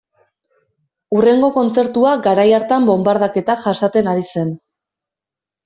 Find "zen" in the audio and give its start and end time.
4.35-4.59